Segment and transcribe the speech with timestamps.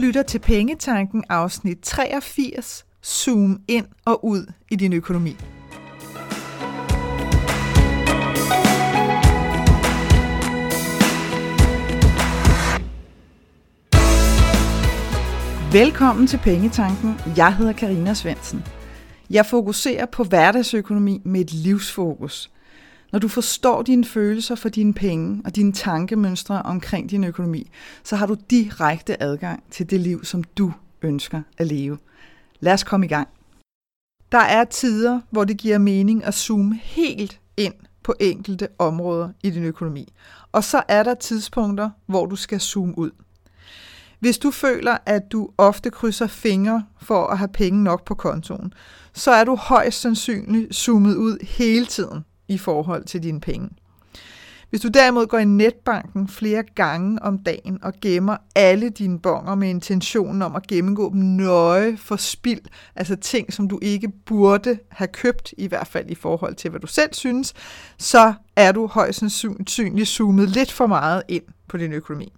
[0.00, 2.86] lytter til Pengetanken afsnit 83.
[3.06, 5.36] Zoom ind og ud i din økonomi.
[15.72, 17.14] Velkommen til Pengetanken.
[17.36, 18.64] Jeg hedder Karina Svensen.
[19.30, 22.50] Jeg fokuserer på hverdagsøkonomi med et livsfokus.
[23.12, 27.70] Når du forstår dine følelser for dine penge og dine tankemønstre omkring din økonomi,
[28.04, 31.98] så har du direkte adgang til det liv, som du ønsker at leve.
[32.60, 33.28] Lad os komme i gang.
[34.32, 39.50] Der er tider, hvor det giver mening at zoome helt ind på enkelte områder i
[39.50, 40.12] din økonomi.
[40.52, 43.10] Og så er der tidspunkter, hvor du skal zoome ud.
[44.18, 48.72] Hvis du føler, at du ofte krydser fingre for at have penge nok på kontoen,
[49.12, 53.70] så er du højst sandsynligt zoomet ud hele tiden i forhold til dine penge.
[54.70, 59.54] Hvis du derimod går i netbanken flere gange om dagen og gemmer alle dine bonger
[59.54, 62.60] med intentionen om at gennemgå dem nøje for spild,
[62.96, 66.80] altså ting, som du ikke burde have købt, i hvert fald i forhold til, hvad
[66.80, 67.54] du selv synes,
[67.98, 72.32] så er du højst sandsynligt zoomet lidt for meget ind på din økonomi.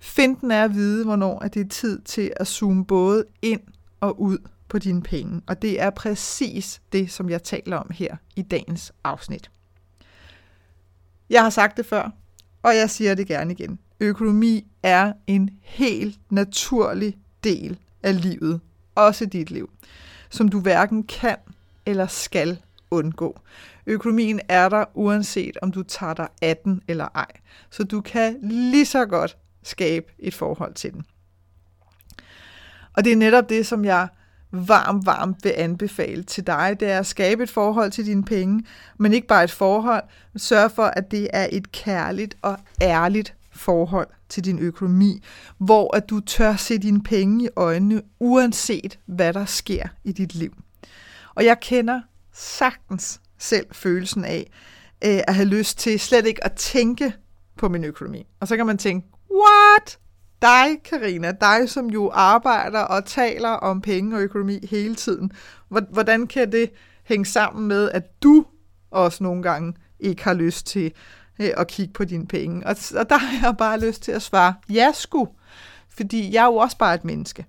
[0.00, 3.60] Finden er at vide, hvornår det er tid til at zoome både ind
[4.00, 4.38] og ud
[4.74, 5.42] på dine penge.
[5.46, 9.50] Og det er præcis det, som jeg taler om her i dagens afsnit.
[11.30, 12.10] Jeg har sagt det før,
[12.62, 13.78] og jeg siger det gerne igen.
[14.00, 18.60] Økonomi er en helt naturlig del af livet,
[18.94, 19.70] også dit liv,
[20.30, 21.36] som du hverken kan
[21.86, 22.58] eller skal
[22.90, 23.40] undgå.
[23.86, 27.30] Økonomien er der uanset om du tager dig 18 eller ej,
[27.70, 31.06] så du kan lige så godt skabe et forhold til den.
[32.92, 34.08] Og det er netop det, som jeg
[34.54, 38.64] varmt, varmt vil anbefale til dig, det er at skabe et forhold til dine penge,
[38.98, 40.02] men ikke bare et forhold,
[40.36, 45.22] sørg for, at det er et kærligt og ærligt forhold til din økonomi,
[45.58, 50.34] hvor at du tør se dine penge i øjnene, uanset hvad der sker i dit
[50.34, 50.52] liv.
[51.34, 52.00] Og jeg kender
[52.32, 54.50] sagtens selv følelsen af
[55.04, 57.12] øh, at have lyst til slet ikke at tænke
[57.56, 58.26] på min økonomi.
[58.40, 59.98] Og så kan man tænke, what?
[60.42, 65.32] Dig, Karina, dig som jo arbejder og taler om penge og økonomi hele tiden,
[65.68, 66.70] hvordan kan det
[67.04, 68.44] hænge sammen med, at du
[68.90, 70.92] også nogle gange ikke har lyst til
[71.40, 72.66] øh, at kigge på dine penge?
[72.66, 75.28] Og, og der har jeg bare lyst til at svare, ja sgu,
[75.88, 77.46] fordi jeg er jo også bare et menneske.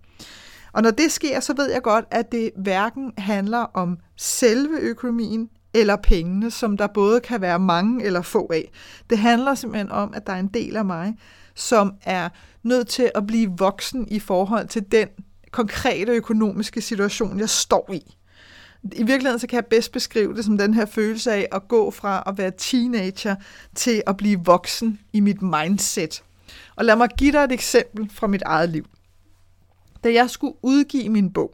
[0.73, 5.49] Og når det sker, så ved jeg godt, at det hverken handler om selve økonomien
[5.73, 8.71] eller pengene, som der både kan være mange eller få af.
[9.09, 11.15] Det handler simpelthen om, at der er en del af mig,
[11.55, 12.29] som er
[12.63, 15.07] nødt til at blive voksen i forhold til den
[15.51, 18.15] konkrete økonomiske situation, jeg står i.
[18.83, 21.91] I virkeligheden så kan jeg bedst beskrive det som den her følelse af at gå
[21.91, 23.35] fra at være teenager
[23.75, 26.23] til at blive voksen i mit mindset.
[26.75, 28.85] Og lad mig give dig et eksempel fra mit eget liv.
[30.03, 31.53] Da jeg skulle udgive min bog,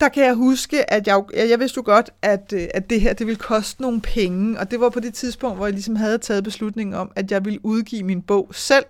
[0.00, 3.12] der kan jeg huske, at jeg, jeg vidste jo godt, at, øh, at det her
[3.12, 6.18] det ville koste nogle penge, og det var på det tidspunkt, hvor jeg ligesom havde
[6.18, 8.84] taget beslutningen om, at jeg ville udgive min bog selv,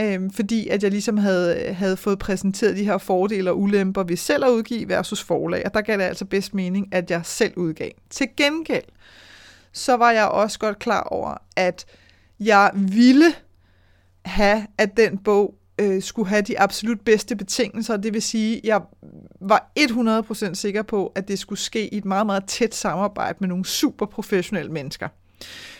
[0.00, 4.16] øh, fordi at jeg ligesom havde, havde fået præsenteret de her fordele og ulemper ved
[4.16, 7.52] selv at udgive versus forlag, og der gav det altså bedst mening, at jeg selv
[7.56, 7.90] udgav.
[8.10, 8.84] Til gengæld,
[9.72, 11.84] så var jeg også godt klar over, at
[12.40, 13.32] jeg ville
[14.24, 17.96] have, at den bog øh, skulle have de absolut bedste betingelser.
[17.96, 18.80] Det vil sige, at jeg
[19.40, 23.48] var 100% sikker på, at det skulle ske i et meget, meget tæt samarbejde med
[23.48, 25.08] nogle super professionelle mennesker.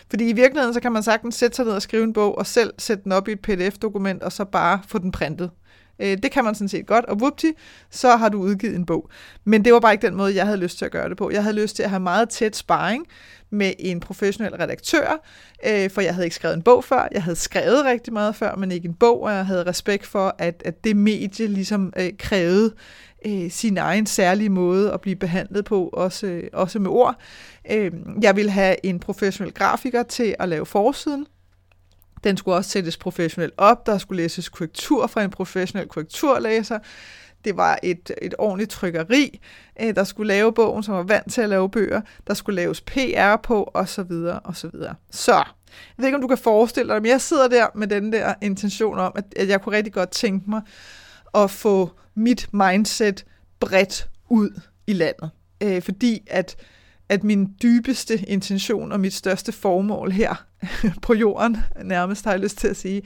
[0.09, 2.47] Fordi i virkeligheden, så kan man sagtens sætte sig ned og skrive en bog, og
[2.47, 5.51] selv sætte den op i et pdf-dokument, og så bare få den printet.
[5.99, 7.51] Øh, det kan man sådan set godt, og vupti,
[7.89, 9.09] så har du udgivet en bog.
[9.45, 11.31] Men det var bare ikke den måde, jeg havde lyst til at gøre det på.
[11.31, 13.07] Jeg havde lyst til at have meget tæt sparring
[13.49, 15.25] med en professionel redaktør,
[15.67, 17.07] øh, for jeg havde ikke skrevet en bog før.
[17.11, 20.35] Jeg havde skrevet rigtig meget før, men ikke en bog, og jeg havde respekt for,
[20.37, 22.73] at, at det medie ligesom øh, krævede
[23.25, 27.15] øh, sin egen særlige måde at blive behandlet på, også, øh, også med ord.
[27.71, 31.25] Øh, jeg ville have en professionel grafiker til at lave forsiden,
[32.23, 36.79] den skulle også sættes professionelt op, der skulle læses korrektur fra en professionel korrekturlæser.
[37.45, 39.39] Det var et, et ordentligt trykkeri,
[39.81, 42.01] øh, der skulle lave bogen, som var vant til at lave bøger.
[42.27, 44.95] Der skulle laves PR på, og så videre, og så videre.
[45.11, 45.45] Så, jeg
[45.97, 48.99] ved ikke, om du kan forestille dig, men jeg sidder der med den der intention
[48.99, 50.61] om, at, at jeg kunne rigtig godt tænke mig
[51.33, 53.25] at få mit mindset
[53.59, 55.29] bredt ud i landet.
[55.63, 56.57] Øh, fordi at
[57.09, 60.45] at min dybeste intention og mit største formål her
[61.01, 63.01] på jorden, nærmest har jeg lyst til at sige,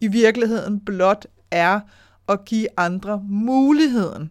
[0.00, 1.80] i virkeligheden blot er
[2.28, 4.30] at give andre muligheden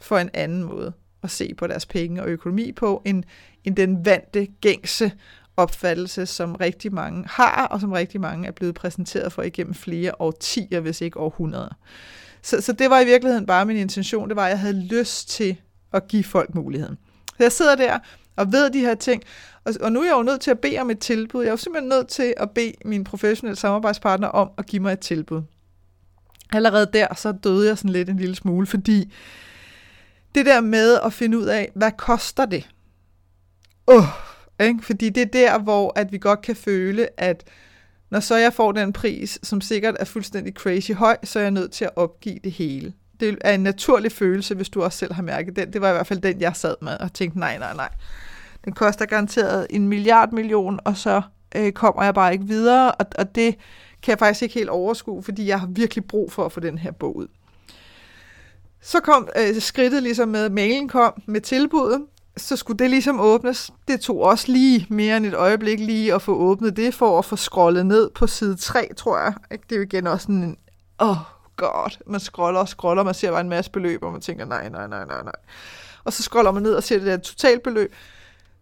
[0.00, 0.92] for en anden måde
[1.22, 3.24] at se på deres penge og økonomi på, end,
[3.64, 5.12] end den vante, gængse
[5.56, 10.12] opfattelse, som rigtig mange har, og som rigtig mange er blevet præsenteret for igennem flere
[10.18, 11.78] årtier, hvis ikke århundreder.
[12.42, 15.28] Så, så det var i virkeligheden bare min intention, det var, at jeg havde lyst
[15.28, 15.56] til
[15.92, 16.98] at give folk muligheden.
[17.28, 17.98] Så jeg sidder der
[18.36, 19.22] og ved de her ting,
[19.64, 21.42] og, og nu er jeg jo nødt til at bede om et tilbud.
[21.42, 24.92] Jeg er jo simpelthen nødt til at bede min professionelle samarbejdspartner om at give mig
[24.92, 25.42] et tilbud.
[26.52, 29.12] Allerede der, så døde jeg sådan lidt en lille smule, fordi
[30.34, 32.68] det der med at finde ud af, hvad koster det?
[33.86, 34.78] Åh, uh, ikke?
[34.82, 37.44] Fordi det er der, hvor at vi godt kan føle, at
[38.10, 41.50] når så jeg får den pris, som sikkert er fuldstændig crazy høj, så er jeg
[41.50, 42.92] nødt til at opgive det hele.
[43.22, 45.72] Det er en naturlig følelse, hvis du også selv har mærket den.
[45.72, 47.88] Det var i hvert fald den, jeg sad med og tænkte, nej, nej, nej.
[48.64, 51.22] Den koster garanteret en milliard million, og så
[51.56, 53.56] øh, kommer jeg bare ikke videre, og, og det
[54.02, 56.78] kan jeg faktisk ikke helt overskue, fordi jeg har virkelig brug for at få den
[56.78, 57.26] her bog ud.
[58.80, 62.02] Så kom øh, skridtet ligesom med, mailen kom med tilbuddet,
[62.36, 63.70] så skulle det ligesom åbnes.
[63.88, 67.24] Det tog også lige mere end et øjeblik lige at få åbnet det, for at
[67.24, 69.34] få scrollet ned på side 3, tror jeg.
[69.50, 70.56] Det er jo igen også sådan en,
[71.00, 71.16] åh,
[71.56, 74.68] god, man scroller og scroller, man ser bare en masse beløb, og man tænker, nej,
[74.68, 75.32] nej, nej, nej, nej.
[76.04, 77.94] Og så scroller man ned og ser det der totalbeløb,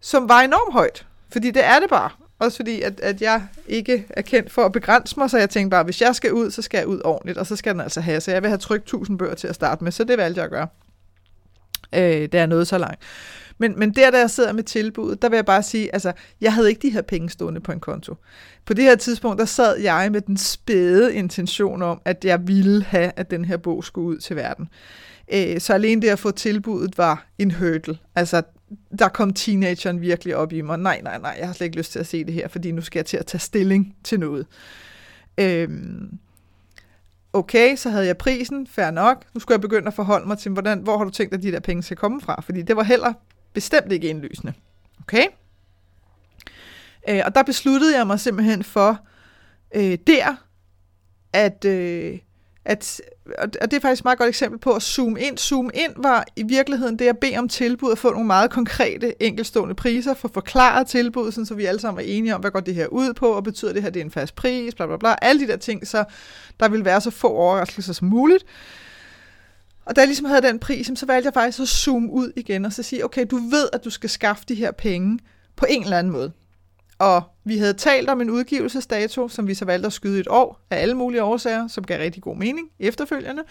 [0.00, 2.10] som var enormt højt, fordi det er det bare.
[2.38, 5.70] Også fordi, at, at jeg ikke er kendt for at begrænse mig, så jeg tænkte
[5.70, 8.00] bare, hvis jeg skal ud, så skal jeg ud ordentligt, og så skal den altså
[8.00, 8.20] have.
[8.20, 10.44] Så jeg vil have trykt 1000 bøger til at starte med, så det valgte jeg
[10.44, 10.66] at gøre.
[11.94, 13.02] Øh, der er noget så langt.
[13.58, 16.54] Men, men der, der jeg sidder med tilbuddet, der vil jeg bare sige, altså, jeg
[16.54, 18.14] havde ikke de her penge stående på en konto.
[18.64, 22.82] På det her tidspunkt, der sad jeg med den spæde intention om, at jeg ville
[22.82, 24.69] have, at den her bog skulle ud til verden.
[25.32, 27.98] Øh, så alene det at få tilbuddet var en hurdle.
[28.14, 28.42] Altså,
[28.98, 30.78] der kom teenageren virkelig op i mig.
[30.78, 32.81] Nej, nej, nej, jeg har slet ikke lyst til at se det her, fordi nu
[32.81, 34.46] skal jeg til at tage stilling til noget.
[35.38, 36.19] Øhm,
[37.32, 39.24] okay, så havde jeg prisen, fair nok.
[39.34, 41.52] Nu skulle jeg begynde at forholde mig til, hvordan, hvor har du tænkt, at de
[41.52, 42.40] der penge skal komme fra?
[42.40, 43.12] Fordi det var heller
[43.52, 44.52] bestemt ikke indlysende.
[45.02, 45.24] Okay?
[47.08, 48.98] Øh, og der besluttede jeg mig simpelthen for
[49.74, 50.44] øh, der,
[51.32, 52.18] at, øh,
[52.70, 53.00] at,
[53.38, 55.38] og det er faktisk et meget godt eksempel på at zoome ind.
[55.38, 59.22] Zoom ind var i virkeligheden det at bede om tilbud og få nogle meget konkrete
[59.22, 62.61] enkelstående priser for forklaret tilbud, sådan, så vi alle sammen er enige om, hvad går
[62.61, 64.96] det her ud på, og betyder det her, det er en fast pris, bla bla
[64.96, 66.05] bla, alle de der ting, så
[66.61, 68.44] der vil være så få overraskelser som muligt.
[69.84, 72.64] Og da jeg ligesom havde den pris, så valgte jeg faktisk at zoome ud igen
[72.64, 75.19] og så sige, okay, du ved, at du skal skaffe de her penge
[75.56, 76.32] på en eller anden måde.
[77.00, 80.61] Og vi havde talt om en udgivelsesdato, som vi så valgte at skyde et år
[80.70, 83.43] af alle mulige årsager, som gav rigtig god mening efterfølgende,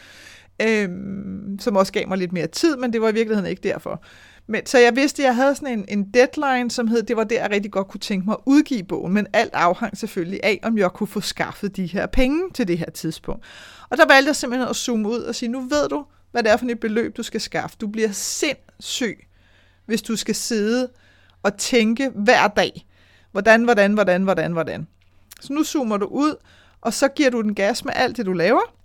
[0.61, 4.03] øhm, som også gav mig lidt mere tid, men det var i virkeligheden ikke derfor.
[4.47, 7.23] Men, så jeg vidste, at jeg havde sådan en, en deadline, som hed, det var
[7.23, 10.59] der, jeg rigtig godt kunne tænke mig at udgive bogen, men alt afhang selvfølgelig af,
[10.63, 13.45] om jeg kunne få skaffet de her penge til det her tidspunkt.
[13.89, 16.51] Og der valgte jeg simpelthen at zoome ud og sige, nu ved du, hvad det
[16.51, 17.77] er for et beløb, du skal skaffe.
[17.81, 19.27] Du bliver sindssyg,
[19.85, 20.89] hvis du skal sidde
[21.43, 22.85] og tænke hver dag,
[23.31, 24.87] hvordan, hvordan, hvordan, hvordan, hvordan.
[25.41, 26.35] Så nu zoomer du ud,
[26.81, 28.75] og så giver du den gas med alt det, du laver,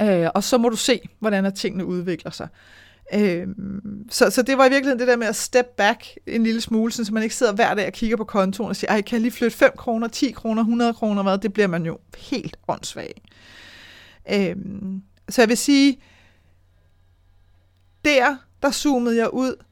[0.00, 2.48] øh, og så må du se, hvordan tingene udvikler sig.
[3.14, 3.46] Øh,
[4.10, 6.92] så, så det var i virkeligheden det der med at step back en lille smule,
[6.92, 9.20] så man ikke sidder hver dag og kigger på kontoen og siger, ej, kan jeg
[9.20, 11.38] lige flytte 5 kroner, 10 kroner, 100 kroner, hvad?
[11.38, 13.22] Det bliver man jo helt åndssvag.
[14.32, 14.56] Øh,
[15.28, 16.00] så jeg vil sige,
[18.04, 19.62] der, der zoomede jeg ud.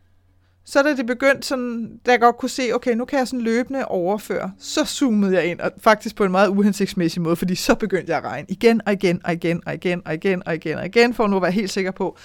[0.67, 3.41] Så da det begyndte sådan, da jeg godt kunne se, okay, nu kan jeg sådan
[3.41, 7.75] løbende overføre, så zoomede jeg ind, og faktisk på en meget uhensigtsmæssig måde, fordi så
[7.75, 10.79] begyndte jeg at regne igen og igen og igen og igen og igen og igen
[10.79, 12.19] og igen, for nu at være helt sikker på,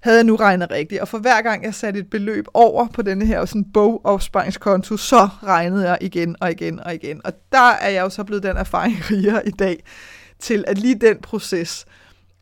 [0.00, 1.00] havde jeg nu regnet rigtigt.
[1.00, 5.28] Og for hver gang jeg satte et beløb over på denne her sådan bogopsparingskonto, så
[5.42, 7.20] regnede jeg igen og igen og igen.
[7.24, 9.84] Og der er jeg jo så blevet den erfaring rigere i dag,
[10.38, 11.86] til at lige den proces,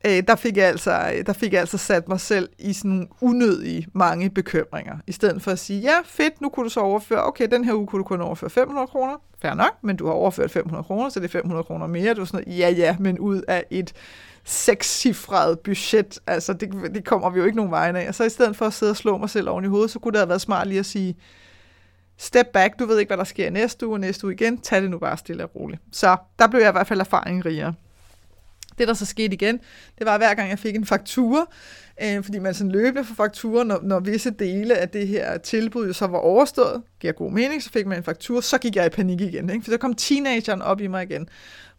[0.07, 3.09] øh, der, fik jeg altså, øh, der fik jeg altså sat mig selv i sådan
[3.21, 4.97] unødige mange bekymringer.
[5.07, 7.75] I stedet for at sige, ja fedt, nu kunne du så overføre, okay, den her
[7.75, 11.09] uge kunne du kun overføre 500 kroner, fair nok, men du har overført 500 kroner,
[11.09, 12.15] så det er 500 kroner mere.
[12.15, 13.93] Du er sådan noget, ja ja, men ud af et
[14.45, 18.09] sekscifret budget, altså det, det kommer vi jo ikke nogen vejen af.
[18.09, 19.99] Og så i stedet for at sidde og slå mig selv oven i hovedet, så
[19.99, 21.17] kunne det have været smart lige at sige,
[22.17, 24.83] step back, du ved ikke, hvad der sker næste uge og næste uge igen, tag
[24.83, 25.83] det nu bare stille og roligt.
[25.93, 27.75] Så der blev jeg i hvert fald erfaring rigere.
[28.79, 29.61] Det, der så skete igen,
[29.99, 31.47] det var hver gang, jeg fik en faktura,
[32.03, 35.93] øh, fordi man sådan løbende for fakturer, når, når visse dele af det her tilbud
[35.93, 38.89] så var overstået, giver god mening, så fik man en faktur, så gik jeg i
[38.89, 39.51] panik igen.
[39.51, 39.65] Ikke?
[39.65, 41.29] For så kom teenageren op i mig igen.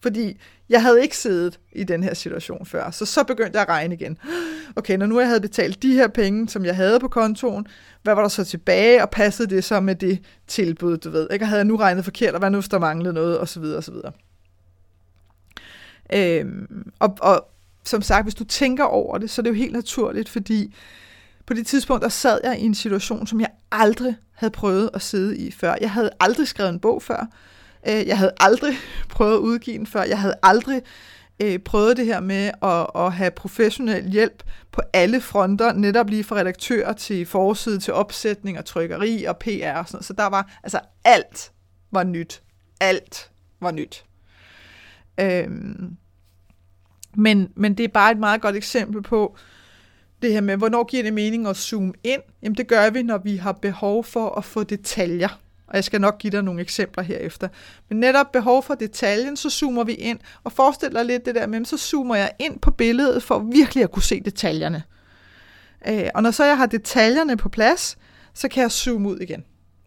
[0.02, 0.38] Fordi
[0.70, 3.96] jeg havde ikke siddet i den her situation før, så så begyndte jeg at regne
[3.96, 4.18] igen.
[4.76, 7.68] Okay, når nu jeg havde betalt de her penge, som jeg havde på kontoen,
[8.04, 11.28] hvad var der så tilbage, og passede det så med det tilbud, du ved?
[11.32, 11.44] Ikke?
[11.44, 13.60] Og havde jeg nu regnet forkert, og hvad nu, hvis der manglede noget, og så
[13.60, 14.12] videre, og så videre.
[16.14, 17.48] Øhm, og, og
[17.84, 20.76] som sagt, hvis du tænker over det, så er det jo helt naturligt, fordi
[21.46, 25.02] på det tidspunkt, der sad jeg i en situation, som jeg aldrig havde prøvet at
[25.02, 25.76] sidde i før.
[25.82, 27.28] Jeg havde aldrig skrevet en bog før.
[27.88, 28.76] Øh, jeg havde aldrig
[29.10, 30.04] prøvet at udgive den før.
[30.04, 30.82] Jeg havde aldrig
[31.40, 36.24] øh, prøvet det her med at, at have professionel hjælp på alle fronter, netop lige
[36.24, 40.06] fra redaktør til forside, til opsætning og trykkeri og PR og sådan noget.
[40.06, 41.52] Så der var, altså alt
[41.92, 42.42] var nyt.
[42.80, 43.32] Alt
[43.62, 44.06] var nyt.
[45.20, 45.98] Øhm,
[47.16, 49.38] men, men det er bare et meget godt eksempel på
[50.22, 52.22] det her med, hvornår giver det mening at zoome ind?
[52.44, 55.40] Jamen det gør vi, når vi har behov for at få detaljer.
[55.68, 57.48] Og jeg skal nok give dig nogle eksempler herefter.
[57.90, 60.20] Men netop behov for detaljen, så zoomer vi ind.
[60.44, 63.84] Og forestil dig lidt det der med, så zoomer jeg ind på billedet for virkelig
[63.84, 64.84] at kunne se detaljerne.
[65.88, 67.98] Øh, og når så jeg har detaljerne på plads,
[68.34, 69.44] så kan jeg zoome ud igen.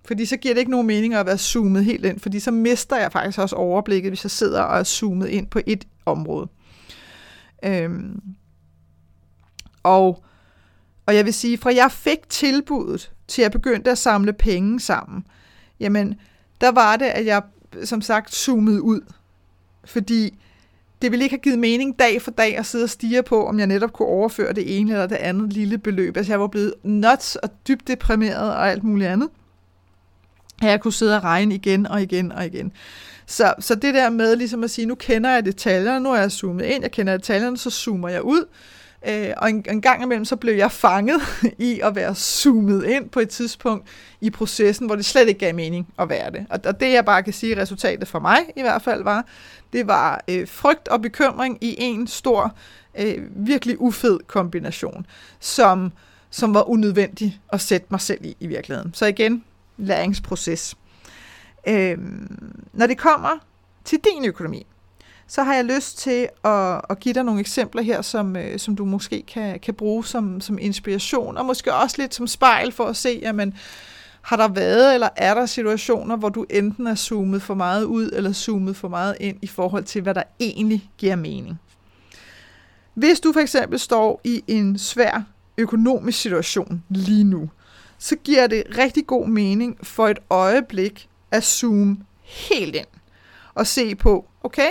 [0.08, 2.96] Fordi så giver det ikke nogen mening at være zoomet helt ind, fordi så mister
[2.96, 6.48] jeg faktisk også overblikket, hvis jeg sidder og er zoomet ind på et område.
[7.64, 8.20] Øhm,
[9.82, 10.24] og,
[11.06, 15.24] og jeg vil sige, fra jeg fik tilbuddet, til jeg begyndte at samle penge sammen,
[15.80, 16.14] jamen,
[16.60, 17.42] der var det, at jeg
[17.84, 19.00] som sagt zoomede ud.
[19.84, 20.38] Fordi
[21.02, 23.58] det ville ikke have givet mening dag for dag at sidde og stige på, om
[23.58, 26.16] jeg netop kunne overføre det ene eller det andet lille beløb.
[26.16, 29.28] Altså jeg var blevet nuts og dybt deprimeret og alt muligt andet.
[30.62, 32.72] At jeg kunne sidde og regne igen og igen og igen.
[33.26, 36.32] Så, så det der med ligesom at sige, nu kender jeg detaljerne, nu er jeg
[36.32, 38.44] zoomet ind, jeg kender detaljerne, så zoomer jeg ud.
[39.08, 41.20] Øh, og en, en gang imellem, så blev jeg fanget
[41.58, 43.88] i at være zoomet ind på et tidspunkt
[44.20, 46.46] i processen, hvor det slet ikke gav mening at være det.
[46.50, 49.26] Og, og det jeg bare kan sige, resultatet for mig i hvert fald var,
[49.72, 52.54] det var øh, frygt og bekymring i en stor,
[52.98, 55.06] øh, virkelig ufed kombination,
[55.40, 55.92] som,
[56.30, 58.94] som var unødvendig at sætte mig selv i i virkeligheden.
[58.94, 59.44] Så igen,
[59.78, 60.74] læringsproces.
[61.68, 61.98] Øh,
[62.72, 63.38] når det kommer
[63.84, 64.66] til din økonomi,
[65.26, 68.76] så har jeg lyst til at, at give dig nogle eksempler her, som, øh, som
[68.76, 72.84] du måske kan, kan bruge som, som inspiration, og måske også lidt som spejl for
[72.84, 73.54] at se, jamen,
[74.22, 78.10] har der været eller er der situationer, hvor du enten er zoomet for meget ud,
[78.12, 81.60] eller zoomet for meget ind i forhold til, hvad der egentlig giver mening.
[82.94, 85.22] Hvis du for eksempel står i en svær
[85.58, 87.50] økonomisk situation lige nu,
[87.98, 92.86] så giver det rigtig god mening for et øjeblik at zoome helt ind
[93.54, 94.70] og se på, okay,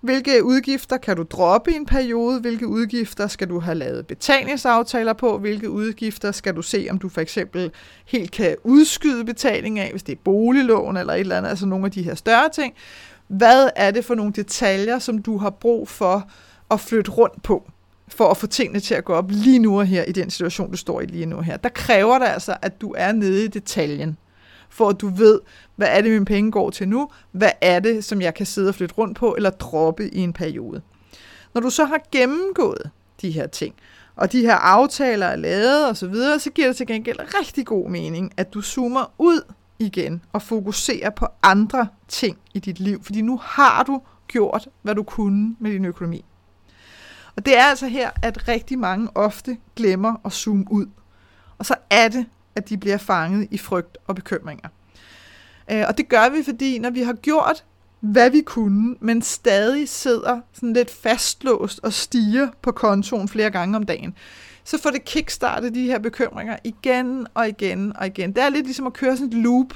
[0.00, 2.40] hvilke udgifter kan du droppe i en periode?
[2.40, 5.38] Hvilke udgifter skal du have lavet betalingsaftaler på?
[5.38, 7.70] Hvilke udgifter skal du se, om du for eksempel
[8.06, 11.84] helt kan udskyde betaling af, hvis det er boliglån eller et eller andet, altså nogle
[11.84, 12.74] af de her større ting?
[13.28, 16.30] Hvad er det for nogle detaljer, som du har brug for
[16.70, 17.70] at flytte rundt på?
[18.08, 20.70] For at få tingene til at gå op lige nu og her i den situation,
[20.70, 21.56] du står i lige nu og her.
[21.56, 24.16] Der kræver det altså, at du er nede i detaljen
[24.68, 25.40] for at du ved,
[25.76, 28.68] hvad er det, mine penge går til nu, hvad er det, som jeg kan sidde
[28.68, 30.82] og flytte rundt på, eller droppe i en periode.
[31.54, 32.90] Når du så har gennemgået
[33.22, 33.74] de her ting,
[34.16, 37.66] og de her aftaler er lavet osv., så, videre, så giver det til gengæld rigtig
[37.66, 39.40] god mening, at du zoomer ud
[39.78, 44.94] igen og fokuserer på andre ting i dit liv, fordi nu har du gjort, hvad
[44.94, 46.24] du kunne med din økonomi.
[47.38, 50.86] Og det er altså her, at rigtig mange ofte glemmer at zoome ud.
[51.58, 54.68] Og så er det, at de bliver fanget i frygt og bekymringer.
[55.70, 57.64] Øh, og det gør vi, fordi når vi har gjort,
[58.00, 63.76] hvad vi kunne, men stadig sidder sådan lidt fastlåst og stiger på kontoen flere gange
[63.76, 64.14] om dagen,
[64.64, 68.32] så får det kickstartet de her bekymringer igen og igen og igen.
[68.32, 69.74] Det er lidt ligesom at køre sådan et loop,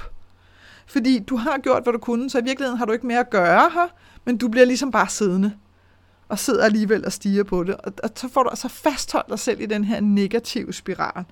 [0.85, 3.29] fordi du har gjort, hvad du kunne, så i virkeligheden har du ikke mere at
[3.29, 3.87] gøre her,
[4.25, 5.53] men du bliver ligesom bare siddende
[6.27, 7.75] og sidder alligevel og stiger på det.
[7.75, 11.25] Og, og så får du altså fastholdt dig selv i den her negative spiral.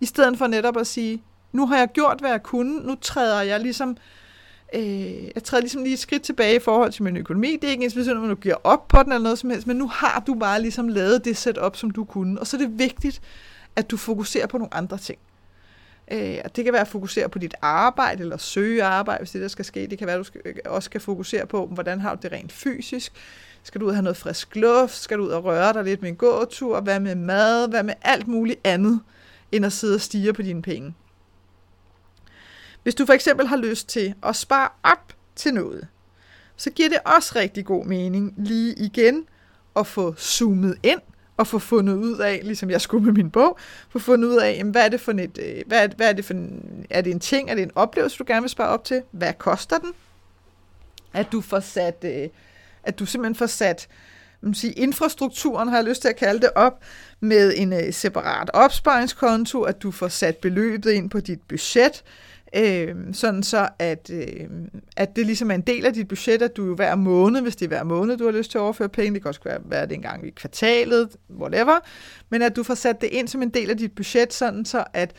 [0.00, 1.22] I stedet for netop at sige,
[1.52, 3.96] nu har jeg gjort, hvad jeg kunne, nu træder jeg ligesom,
[4.74, 7.56] øh, jeg træder ligesom lige et skridt tilbage i forhold til min økonomi.
[7.62, 9.66] Det er ikke ens betydning, at du giver op på den eller noget som helst,
[9.66, 12.40] men nu har du bare ligesom lavet det setup, som du kunne.
[12.40, 13.20] Og så er det vigtigt,
[13.76, 15.18] at du fokuserer på nogle andre ting.
[16.12, 19.48] Øh, det kan være at fokusere på dit arbejde, eller søge arbejde, hvis det der
[19.48, 19.86] skal ske.
[19.86, 22.32] Det kan være, at du skal, øh, også skal fokusere på, hvordan har du det
[22.32, 23.12] rent fysisk.
[23.62, 24.94] Skal du ud og have noget frisk luft?
[24.94, 26.80] Skal du ud og røre dig lidt med en gåtur?
[26.80, 27.68] Hvad med mad?
[27.68, 29.00] Hvad med alt muligt andet?
[29.52, 30.94] end at sidde og stige på dine penge.
[32.82, 35.88] Hvis du for eksempel har lyst til at spare op til noget,
[36.56, 39.24] så giver det også rigtig god mening lige igen
[39.76, 41.00] at få zoomet ind
[41.36, 44.56] og få fundet ud af, ligesom jeg skulle med min bog, få fundet ud af,
[44.58, 47.00] jamen, hvad er det for et, øh, hvad er, hvad er det for en, er
[47.00, 49.02] det en ting, er det en oplevelse, du gerne vil spare op til?
[49.10, 49.92] Hvad koster den?
[51.12, 52.28] At du får sat, øh,
[52.84, 53.88] at du simpelthen får sat
[54.42, 56.82] man sige, infrastrukturen, har jeg lyst til at kalde det op,
[57.20, 62.02] med en øh, separat opsparingskonto, at du får sat beløbet ind på dit budget,
[62.56, 64.48] Øh, sådan så, at, øh,
[64.96, 67.56] at det ligesom er en del af dit budget, at du jo hver måned, hvis
[67.56, 69.58] det er hver måned, du har lyst til at overføre penge, det kan også være,
[69.64, 71.08] være det en gang i kvartalet,
[71.40, 71.80] whatever,
[72.30, 74.84] men at du får sat det ind som en del af dit budget, sådan så
[74.92, 75.12] at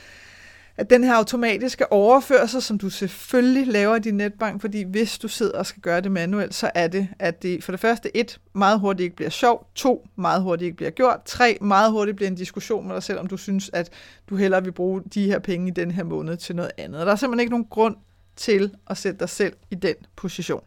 [0.78, 5.28] at den her automatiske overførsel, som du selvfølgelig laver i din netbank, fordi hvis du
[5.28, 8.40] sidder og skal gøre det manuelt, så er det, at det for det første et,
[8.54, 12.30] meget hurtigt ikke bliver sjovt, to, meget hurtigt ikke bliver gjort, tre, meget hurtigt bliver
[12.30, 13.90] en diskussion med dig selv, om du synes, at
[14.30, 17.06] du hellere vil bruge de her penge i den her måned til noget andet.
[17.06, 17.96] der er simpelthen ikke nogen grund
[18.36, 20.63] til at sætte dig selv i den position.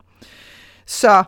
[0.87, 1.25] Så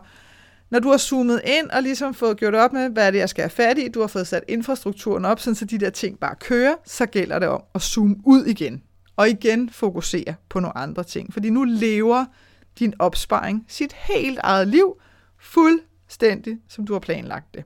[0.69, 3.29] når du har zoomet ind og ligesom fået gjort op med, hvad er det, jeg
[3.29, 6.35] skal have fat i, du har fået sat infrastrukturen op, så de der ting bare
[6.39, 8.83] kører, så gælder det om at zoome ud igen.
[9.15, 11.33] Og igen fokusere på nogle andre ting.
[11.33, 12.25] Fordi nu lever
[12.79, 15.01] din opsparing sit helt eget liv
[15.39, 17.63] fuldstændig, som du har planlagt det.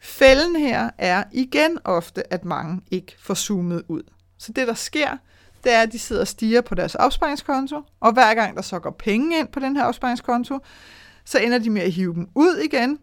[0.00, 4.02] Fælden her er igen ofte, at mange ikke får zoomet ud.
[4.38, 5.16] Så det, der sker,
[5.64, 8.78] det er, at de sidder og stiger på deres opsparingskonto, og hver gang der så
[8.78, 10.58] går penge ind på den her opsparingskonto,
[11.24, 12.98] så ender de med at hive dem ud igen,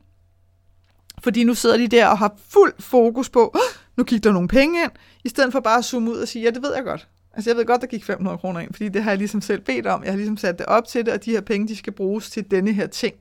[1.24, 3.58] fordi nu sidder de der og har fuld fokus på,
[3.98, 4.92] nu gik der nogle penge ind,
[5.24, 7.08] i stedet for bare at zoome ud og sige, ja, det ved jeg godt.
[7.34, 9.62] Altså jeg ved godt, der gik 500 kroner ind, fordi det har jeg ligesom selv
[9.62, 10.04] bedt om.
[10.04, 12.30] Jeg har ligesom sat det op til det, og de her penge, de skal bruges
[12.30, 13.16] til denne her ting,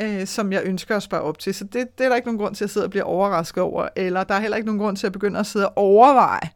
[0.00, 1.54] øh, som jeg ønsker at spare op til.
[1.54, 3.88] Så det, det er der ikke nogen grund til at sidde og blive overrasket over,
[3.96, 6.50] eller der er heller ikke nogen grund til at begynde at sidde og overveje,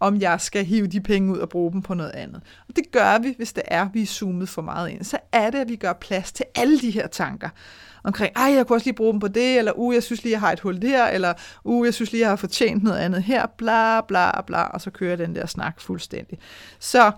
[0.00, 2.42] om jeg skal hive de penge ud og bruge dem på noget andet.
[2.68, 5.04] Og det gør vi, hvis det er, vi er zoomet for meget ind.
[5.04, 7.48] Så er det, at vi gør plads til alle de her tanker
[8.04, 10.32] omkring, ej, jeg kunne også lige bruge dem på det, eller uh, jeg synes lige,
[10.32, 11.32] jeg har et hul der, eller
[11.64, 14.90] uh, jeg synes lige, jeg har fortjent noget andet her, bla bla bla, og så
[14.90, 16.38] kører den der snak fuldstændig.
[16.78, 17.12] Så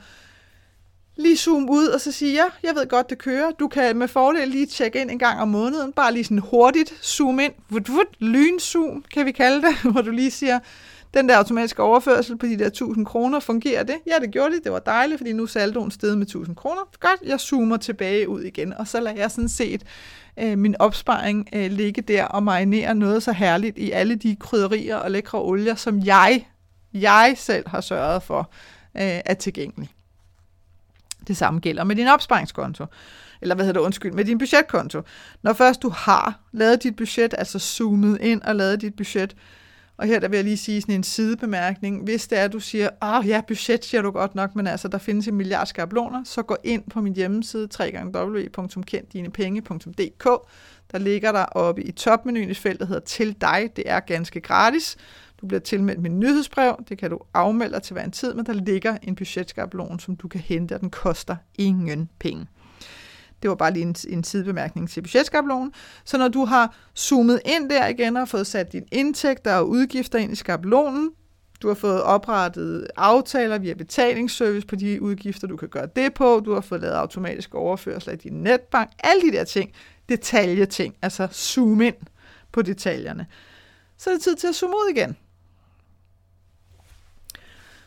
[1.17, 3.51] lige zoom ud og så sige, ja, jeg ved godt, det kører.
[3.51, 6.95] Du kan med fordel lige tjekke ind en gang om måneden, bare lige sådan hurtigt
[7.05, 10.59] zoom ind, vut, vut, lynzoom, kan vi kalde det, hvor du lige siger,
[11.15, 13.97] den der automatiske overførsel på de der 1000 kroner, fungerer det?
[14.07, 14.65] Ja, det gjorde det.
[14.65, 16.81] Det var dejligt, fordi nu er saldoen steget med 1000 kroner.
[17.00, 19.83] Godt, jeg zoomer tilbage ud igen, og så lader jeg sådan set
[20.38, 24.97] øh, min opsparing øh, ligge der og marinere noget så herligt i alle de krydderier
[24.97, 26.47] og lækre olier, som jeg,
[26.95, 28.50] jeg selv har sørget for
[28.95, 29.91] øh, er tilgængelig.
[31.29, 32.87] Det samme gælder med din opsparingskonto.
[33.41, 35.03] Eller hvad hedder det, undskyld, med din budgetkonto.
[35.43, 39.37] Når først du har lavet dit budget, altså zoomet ind og lavet dit budget,
[39.99, 42.05] og her der vil jeg lige sige sådan en sidebemærkning.
[42.05, 44.89] Hvis det er, at du siger, ah ja, budget siger du godt nok, men altså
[44.89, 50.25] der findes en milliard skabeloner, så gå ind på min hjemmeside www.kenddinepenge.dk.
[50.93, 53.71] Der ligger der oppe i topmenuen et felt, der hedder Til dig.
[53.77, 54.97] Det er ganske gratis.
[55.41, 56.85] Du bliver tilmeldt med nyhedsbrev.
[56.89, 60.17] Det kan du afmelde dig til hver en tid, men der ligger en budgetskabelon, som
[60.17, 62.47] du kan hente, og den koster ingen penge.
[63.42, 65.72] Det var bare lige en, en sidebemærkning til budgetskabelonen.
[66.05, 70.18] Så når du har zoomet ind der igen og fået sat dine indtægter og udgifter
[70.18, 71.11] ind i skabelonen,
[71.62, 76.42] du har fået oprettet aftaler via betalingsservice på de udgifter, du kan gøre det på.
[76.44, 78.90] Du har fået lavet automatisk overførsler af din netbank.
[78.98, 79.72] Alle de der ting.
[80.09, 80.96] Detaljeting.
[81.03, 81.94] Altså zoom ind
[82.53, 83.27] på detaljerne.
[83.96, 85.16] Så er det tid til at zoome ud igen.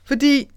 [0.03, 0.49] Fordi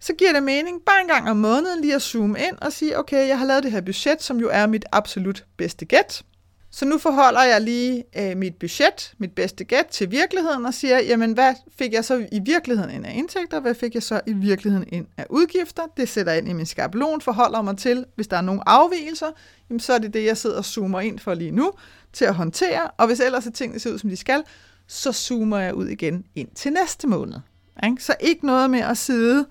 [0.00, 2.98] så giver det mening bare en gang om måneden lige at zoome ind og sige,
[2.98, 6.22] okay, jeg har lavet det her budget, som jo er mit absolut bedste gæt.
[6.70, 10.98] Så nu forholder jeg lige øh, mit budget, mit bedste gæt til virkeligheden og siger,
[10.98, 14.32] jamen hvad fik jeg så i virkeligheden ind af indtægter, hvad fik jeg så i
[14.32, 15.82] virkeligheden ind af udgifter?
[15.96, 19.26] Det sætter jeg ind i min skabelon, forholder mig til, hvis der er nogle afvielser,
[19.70, 21.72] jamen så er det det, jeg sidder og zoomer ind for lige nu
[22.12, 24.42] til at håndtere, og hvis ellers er tingene ser ud, som de skal,
[24.86, 27.36] så zoomer jeg ud igen ind til næste måned.
[27.84, 28.04] Ikke?
[28.04, 29.46] Så ikke noget med at sidde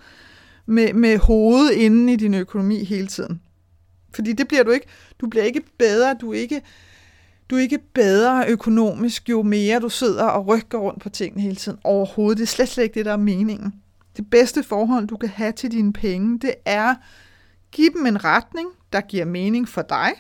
[0.66, 3.42] med, med hovedet inde i din økonomi hele tiden.
[4.16, 4.88] Fordi det bliver du ikke.
[5.20, 6.62] Du bliver ikke bedre, du er ikke,
[7.50, 11.56] du er ikke bedre økonomisk, jo mere du sidder og rykker rundt på tingene hele
[11.56, 11.80] tiden.
[11.84, 13.74] Overhovedet, det er slet, slet ikke det, der er meningen.
[14.18, 16.96] Det bedste forhold, du kan have til dine penge, det er,
[17.72, 20.12] give dem en retning, der giver mening for dig.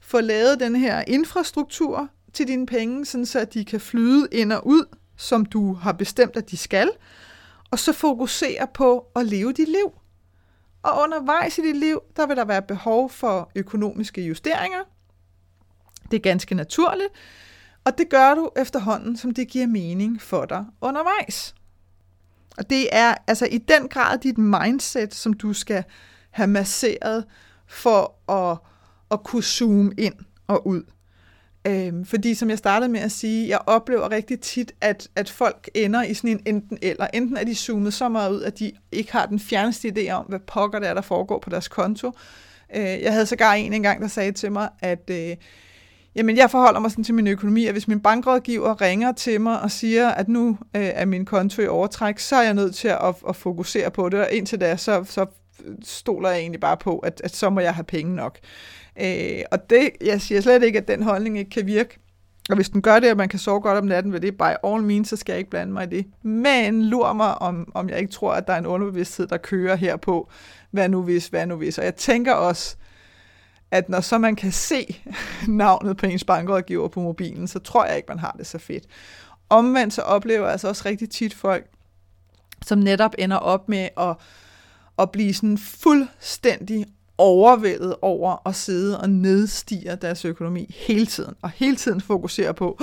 [0.00, 4.66] Få lavet den her infrastruktur til dine penge, sådan så de kan flyde ind og
[4.66, 4.84] ud,
[5.16, 6.90] som du har bestemt, at de skal
[7.70, 9.92] og så fokusere på at leve dit liv.
[10.82, 14.82] Og undervejs i dit liv, der vil der være behov for økonomiske justeringer.
[16.10, 17.08] Det er ganske naturligt,
[17.84, 21.54] og det gør du efterhånden, som det giver mening for dig undervejs.
[22.58, 25.84] Og det er altså i den grad dit mindset, som du skal
[26.30, 27.24] have masseret
[27.66, 28.58] for at,
[29.10, 30.14] at kunne zoome ind
[30.46, 30.82] og ud.
[31.66, 35.70] Øhm, fordi som jeg startede med at sige, jeg oplever rigtig tit, at, at folk
[35.74, 37.06] ender i sådan en enten eller.
[37.14, 40.24] Enten er de zoomet så meget ud, at de ikke har den fjerneste idé om,
[40.24, 42.12] hvad pokker det er, der foregår på deres konto.
[42.76, 45.36] Øh, jeg havde sågar en engang, der sagde til mig, at øh,
[46.14, 49.60] jamen, jeg forholder mig sådan til min økonomi, at hvis min bankrådgiver ringer til mig
[49.60, 52.88] og siger, at nu øh, er min konto i overtræk, så er jeg nødt til
[52.88, 55.26] at, at fokusere på det, og indtil da, så, så
[55.84, 58.38] stoler jeg egentlig bare på, at, at så må jeg have penge nok.
[59.00, 61.98] Øh, og det, jeg siger slet ikke, at den holdning ikke kan virke.
[62.50, 64.52] Og hvis den gør det, at man kan sove godt om natten ved det, by
[64.64, 66.06] all means, så skal jeg ikke blande mig i det.
[66.22, 69.76] Men lur mig, om, om jeg ikke tror, at der er en underbevidsthed, der kører
[69.76, 70.30] her på,
[70.70, 71.78] hvad nu hvis, hvad nu hvis.
[71.78, 72.76] Og jeg tænker også,
[73.70, 75.02] at når så man kan se
[75.48, 78.84] navnet på ens bankrådgiver på mobilen, så tror jeg ikke, man har det så fedt.
[79.50, 81.66] Omvendt så oplever jeg altså også rigtig tit folk,
[82.66, 84.16] som netop ender op med at,
[84.98, 86.86] at blive sådan fuldstændig
[87.18, 92.80] overvældet over at sidde og nedstige deres økonomi hele tiden, og hele tiden fokusere på,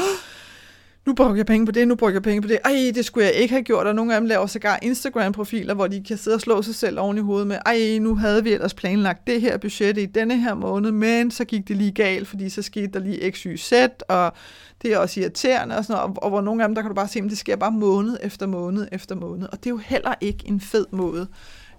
[1.05, 3.25] nu bruger jeg penge på det, nu bruger jeg penge på det, ej, det skulle
[3.25, 6.35] jeg ikke have gjort, og nogle af dem laver sågar Instagram-profiler, hvor de kan sidde
[6.35, 9.41] og slå sig selv oven i hovedet med, ej, nu havde vi ellers planlagt det
[9.41, 12.87] her budget i denne her måned, men så gik det lige galt, fordi så skete
[12.87, 13.73] der lige x, y, z,
[14.09, 14.33] og
[14.81, 16.89] det er også irriterende, og, sådan noget, og, og hvor nogle af dem, der kan
[16.89, 19.69] du bare se, at det sker bare måned efter måned efter måned, og det er
[19.69, 21.27] jo heller ikke en fed måde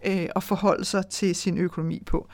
[0.06, 2.28] øh, at forholde sig til sin økonomi på.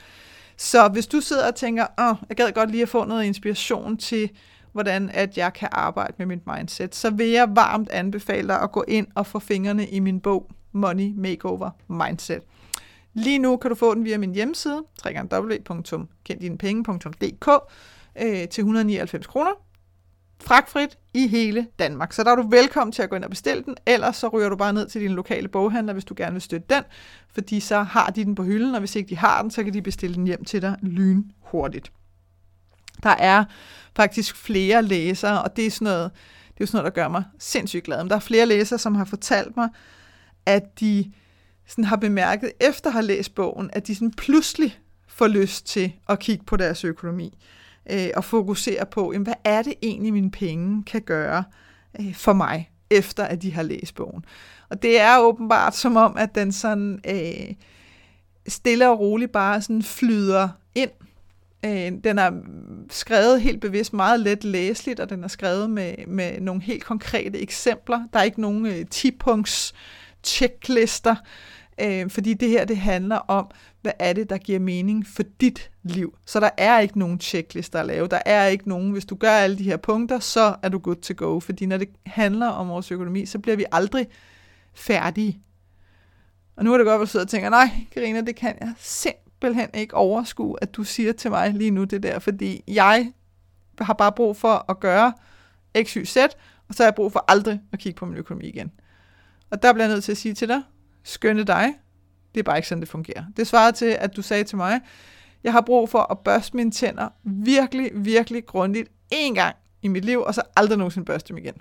[0.57, 3.97] Så hvis du sidder og tænker, åh, jeg gad godt lige at få noget inspiration
[3.97, 4.29] til,
[4.71, 8.71] hvordan at jeg kan arbejde med mit mindset, så vil jeg varmt anbefale dig at
[8.71, 12.41] gå ind og få fingrene i min bog Money Makeover Mindset.
[13.13, 17.49] Lige nu kan du få den via min hjemmeside, www.kenddinepenge.dk
[18.21, 19.51] øh, til 199 kroner
[20.43, 22.13] fragtfrit i hele Danmark.
[22.13, 24.49] Så der er du velkommen til at gå ind og bestille den, ellers så ryger
[24.49, 26.83] du bare ned til din lokale boghandler, hvis du gerne vil støtte den,
[27.33, 29.73] fordi så har de den på hylden, og hvis ikke de har den, så kan
[29.73, 31.91] de bestille den hjem til dig lynhurtigt.
[33.03, 33.45] Der er
[33.95, 36.11] faktisk flere læsere, og det er sådan noget,
[36.57, 38.03] det er sådan noget, der gør mig sindssygt glad.
[38.03, 39.69] Men der er flere læsere, som har fortalt mig,
[40.45, 41.11] at de
[41.67, 45.93] sådan har bemærket, efter at have læst bogen, at de sådan pludselig får lyst til
[46.09, 47.37] at kigge på deres økonomi
[47.91, 51.43] øh, og fokusere på, jamen, hvad er det egentlig, mine penge kan gøre
[51.99, 54.25] øh, for mig, efter at de har læst bogen.
[54.69, 57.55] Og det er åbenbart som om, at den sådan øh,
[58.47, 60.91] stille og roligt bare sådan flyder ind.
[61.65, 62.31] Øh, den er
[62.89, 67.41] skrevet helt bevidst meget let læseligt, og den er skrevet med, med nogle helt konkrete
[67.41, 67.99] eksempler.
[68.13, 69.73] Der er ikke nogen øh, 10-punkts
[70.23, 71.15] checklister,
[71.81, 75.71] øh, fordi det her det handler om, hvad er det, der giver mening for dit
[75.83, 76.17] liv.
[76.25, 78.07] Så der er ikke nogen checklister at lave.
[78.07, 80.95] Der er ikke nogen, hvis du gør alle de her punkter, så er du good
[80.95, 81.39] to go.
[81.39, 84.07] Fordi når det handler om vores økonomi, så bliver vi aldrig
[84.73, 85.39] færdige.
[86.55, 88.73] Og nu er det godt, at du sidder og tænker, nej, Karina, det kan jeg
[88.77, 93.11] simpelthen ikke overskue, at du siger til mig lige nu det der, fordi jeg
[93.79, 95.13] har bare brug for at gøre
[95.83, 96.17] x, y, z,
[96.67, 98.71] og så har jeg brug for aldrig at kigge på min økonomi igen.
[99.49, 100.61] Og der bliver jeg nødt til at sige til dig,
[101.03, 101.73] skønne dig,
[102.33, 103.23] det er bare ikke sådan, det fungerer.
[103.37, 104.81] Det svarer til, at du sagde til mig,
[105.43, 110.05] jeg har brug for at børste mine tænder virkelig, virkelig grundigt én gang i mit
[110.05, 111.55] liv, og så aldrig nogensinde børste dem igen.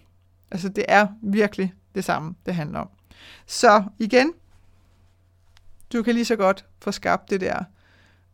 [0.51, 2.89] Altså, det er virkelig det samme, det handler om.
[3.47, 4.33] Så igen,
[5.93, 7.65] du kan lige så godt få skabt det der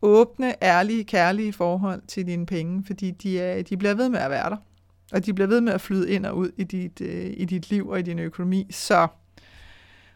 [0.03, 4.31] åbne, ærlige, kærlige forhold til dine penge, fordi de, er, de bliver ved med at
[4.31, 4.57] være der.
[5.13, 7.71] Og de bliver ved med at flyde ind og ud i dit, øh, i dit
[7.71, 8.67] liv og i din økonomi.
[8.71, 9.09] Så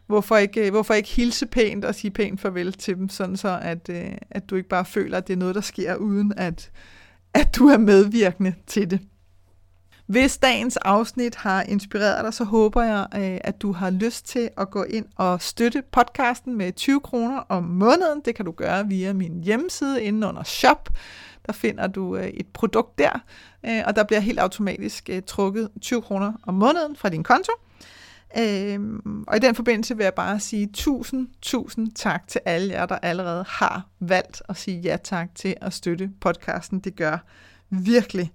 [0.07, 3.59] hvorfor ikke, øh, hvorfor ikke hilse pænt og sige pænt farvel til dem, sådan så
[3.61, 6.71] at, øh, at du ikke bare føler, at det er noget, der sker, uden at,
[7.33, 8.99] at du er medvirkende til det.
[10.05, 14.49] Hvis dagens afsnit har inspireret dig, så håber jeg, øh, at du har lyst til
[14.57, 18.21] at gå ind og støtte podcasten med 20 kroner om måneden.
[18.25, 20.89] Det kan du gøre via min hjemmeside inde under shop.
[21.45, 23.11] Der finder du øh, et produkt der,
[23.85, 27.51] og der bliver helt automatisk trukket 20 kroner om måneden fra din konto.
[28.37, 32.85] Øhm, og i den forbindelse vil jeg bare sige tusind, tusind tak til alle jer,
[32.85, 36.79] der allerede har valgt at sige ja tak til at støtte podcasten.
[36.79, 37.17] Det gør
[37.69, 38.31] virkelig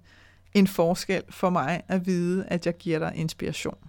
[0.53, 3.88] en forskel for mig at vide, at jeg giver dig inspiration.